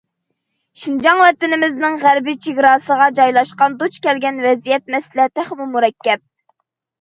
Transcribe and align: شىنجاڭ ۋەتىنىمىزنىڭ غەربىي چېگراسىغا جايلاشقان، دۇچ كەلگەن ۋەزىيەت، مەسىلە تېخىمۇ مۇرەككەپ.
شىنجاڭ 0.83 1.19
ۋەتىنىمىزنىڭ 1.23 1.97
غەربىي 2.03 2.37
چېگراسىغا 2.45 3.09
جايلاشقان، 3.19 3.77
دۇچ 3.83 4.01
كەلگەن 4.07 4.41
ۋەزىيەت، 4.47 4.89
مەسىلە 4.97 5.29
تېخىمۇ 5.37 5.69
مۇرەككەپ. 5.77 6.27